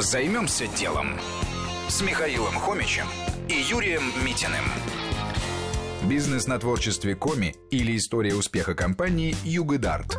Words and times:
Займемся 0.00 0.66
делом 0.66 1.20
с 1.88 2.00
Михаилом 2.00 2.54
Хомичем 2.54 3.04
и 3.50 3.52
Юрием 3.52 4.02
Митиным. 4.24 4.64
Бизнес 6.04 6.46
на 6.46 6.58
творчестве 6.58 7.14
Коми 7.14 7.54
или 7.70 7.94
история 7.98 8.34
успеха 8.34 8.74
компании 8.74 9.36
Югодарт. 9.44 10.16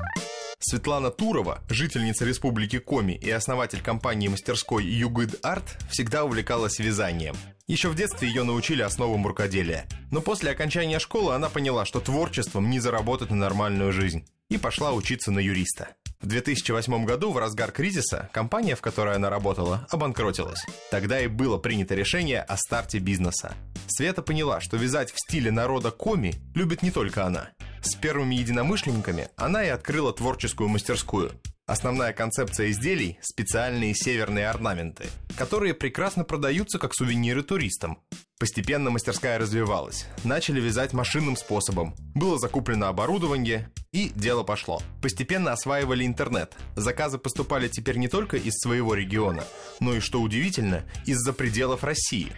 Светлана 0.59 1.09
Турова, 1.09 1.63
жительница 1.67 2.25
республики 2.25 2.77
Коми 2.77 3.13
и 3.13 3.31
основатель 3.31 3.81
компании 3.81 4.27
мастерской 4.27 4.85
Югид 4.85 5.43
Арт, 5.43 5.79
всегда 5.89 6.25
увлекалась 6.25 6.77
вязанием. 6.77 7.35
Еще 7.65 7.89
в 7.89 7.95
детстве 7.95 8.27
ее 8.27 8.43
научили 8.43 8.83
основам 8.83 9.25
рукоделия. 9.25 9.87
Но 10.11 10.21
после 10.21 10.51
окончания 10.51 10.99
школы 10.99 11.33
она 11.33 11.49
поняла, 11.49 11.85
что 11.85 11.99
творчеством 11.99 12.69
не 12.69 12.79
заработать 12.79 13.31
на 13.31 13.37
нормальную 13.37 13.91
жизнь. 13.91 14.27
И 14.49 14.59
пошла 14.59 14.91
учиться 14.91 15.31
на 15.31 15.39
юриста. 15.39 15.95
В 16.21 16.27
2008 16.27 17.03
году, 17.05 17.31
в 17.31 17.37
разгар 17.39 17.71
кризиса, 17.71 18.29
компания, 18.31 18.75
в 18.75 18.81
которой 18.81 19.15
она 19.15 19.31
работала, 19.31 19.87
обанкротилась. 19.89 20.63
Тогда 20.91 21.19
и 21.19 21.25
было 21.27 21.57
принято 21.57 21.95
решение 21.95 22.41
о 22.41 22.57
старте 22.57 22.99
бизнеса. 22.99 23.55
Света 23.87 24.21
поняла, 24.21 24.61
что 24.61 24.77
вязать 24.77 25.11
в 25.11 25.17
стиле 25.17 25.49
народа 25.49 25.89
коми 25.89 26.35
любит 26.53 26.83
не 26.83 26.91
только 26.91 27.25
она. 27.25 27.49
С 27.81 27.95
первыми 27.95 28.35
единомышленниками 28.35 29.29
она 29.35 29.63
и 29.65 29.69
открыла 29.69 30.13
творческую 30.13 30.69
мастерскую. 30.69 31.31
Основная 31.65 32.13
концепция 32.13 32.69
изделий– 32.69 33.17
специальные 33.21 33.95
северные 33.95 34.47
орнаменты, 34.47 35.05
которые 35.35 35.73
прекрасно 35.73 36.23
продаются 36.23 36.77
как 36.77 36.93
сувениры 36.93 37.41
туристам. 37.41 37.97
Постепенно 38.41 38.89
мастерская 38.89 39.37
развивалась. 39.37 40.07
Начали 40.23 40.59
вязать 40.59 40.93
машинным 40.93 41.37
способом. 41.37 41.93
Было 42.15 42.39
закуплено 42.39 42.87
оборудование, 42.87 43.69
и 43.91 44.09
дело 44.15 44.41
пошло. 44.41 44.81
Постепенно 44.99 45.51
осваивали 45.51 46.07
интернет. 46.07 46.55
Заказы 46.75 47.19
поступали 47.19 47.67
теперь 47.67 47.97
не 47.97 48.07
только 48.07 48.37
из 48.37 48.57
своего 48.57 48.95
региона, 48.95 49.43
но 49.79 49.93
и, 49.93 49.99
что 49.99 50.19
удивительно, 50.19 50.81
из-за 51.05 51.33
пределов 51.33 51.83
России. 51.83 52.31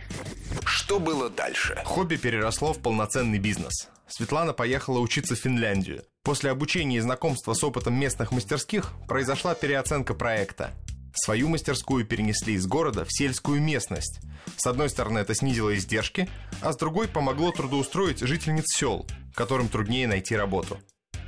Что 0.66 1.00
было 1.00 1.30
дальше? 1.30 1.81
Хобби 1.86 2.17
переросло 2.17 2.73
в 2.73 2.80
полноценный 2.80 3.39
бизнес. 3.39 3.88
Светлана 4.09 4.52
поехала 4.52 5.00
учиться 5.00 5.35
в 5.35 5.39
Финляндию. 5.39 6.03
После 6.22 6.52
обучения 6.52 6.97
и 6.97 7.00
знакомства 7.00 7.53
с 7.53 7.63
опытом 7.63 7.94
местных 7.94 8.33
мастерских 8.33 8.91
произошла 9.08 9.56
переоценка 9.56 10.13
проекта. 10.13 10.73
Свою 11.14 11.47
мастерскую 11.50 12.06
перенесли 12.06 12.56
из 12.56 12.66
города 12.66 13.06
в 13.06 13.14
сельскую 13.14 13.61
местность. 13.61 14.19
С 14.58 14.66
одной 14.66 14.89
стороны, 14.89 15.19
это 15.19 15.36
снизило 15.36 15.75
издержки, 15.75 16.28
а 16.61 16.73
с 16.73 16.78
другой 16.78 17.08
помогло 17.08 17.52
трудоустроить 17.52 18.19
жительниц 18.19 18.66
сел, 18.67 19.06
которым 19.36 19.69
труднее 19.69 20.08
найти 20.08 20.36
работу. 20.36 20.80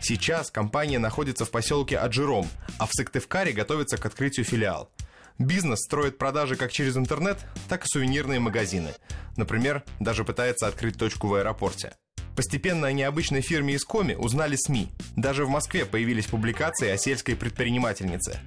Сейчас 0.02 0.52
компания 0.52 1.00
находится 1.00 1.46
в 1.46 1.52
поселке 1.52 1.98
Аджиром, 1.98 2.48
а 2.78 2.86
в 2.86 2.92
Сыктывкаре 2.94 3.54
готовится 3.54 3.98
к 3.98 4.06
открытию 4.06 4.46
филиал. 4.46 4.92
Бизнес 5.38 5.80
строит 5.80 6.18
продажи 6.18 6.56
как 6.56 6.72
через 6.72 6.98
интернет, 6.98 7.38
так 7.68 7.84
и 7.86 7.88
сувенирные 7.88 8.40
магазины. 8.40 8.94
Например, 9.36 9.84
даже 10.00 10.24
пытается 10.24 10.68
открыть 10.68 10.98
точку 10.98 11.28
в 11.28 11.36
аэропорте. 11.36 11.96
Постепенно 12.36 12.88
о 12.88 12.92
необычной 12.92 13.42
фирме 13.42 13.76
из 13.76 13.86
Коми 13.86 14.14
узнали 14.14 14.56
СМИ. 14.58 14.90
Даже 15.16 15.46
в 15.46 15.50
Москве 15.50 15.86
появились 15.86 16.26
публикации 16.26 16.90
о 16.90 16.98
сельской 16.98 17.36
предпринимательнице. 17.36 18.40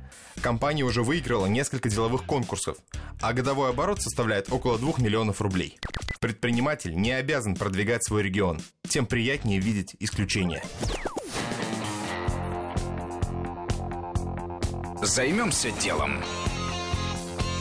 Компания 0.42 0.83
уже 0.84 1.03
выиграла 1.03 1.47
несколько 1.47 1.89
деловых 1.89 2.25
конкурсов, 2.25 2.77
а 3.20 3.33
годовой 3.33 3.70
оборот 3.70 4.03
составляет 4.03 4.53
около 4.53 4.78
2 4.78 4.94
миллионов 4.98 5.41
рублей. 5.41 5.78
Предприниматель 6.20 6.94
не 6.94 7.12
обязан 7.12 7.55
продвигать 7.55 8.05
свой 8.05 8.22
регион. 8.22 8.61
Тем 8.89 9.06
приятнее 9.06 9.59
видеть 9.59 9.97
исключения. 10.00 10.62
Займемся 15.03 15.70
делом. 15.81 16.22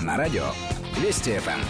На 0.02 0.18
радио 0.18 0.46
Вести 1.00 1.38
ФМ. 1.38 1.62